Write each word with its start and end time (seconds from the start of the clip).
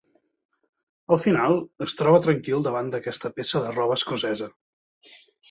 Al 1.15 1.19
final, 1.25 1.53
es 1.87 1.93
troba 1.99 2.21
tranquil 2.23 2.65
davant 2.69 2.91
d'aquesta 2.97 3.33
peça 3.37 3.63
de 3.67 3.75
roba 3.77 4.01
escocesa. 4.01 4.51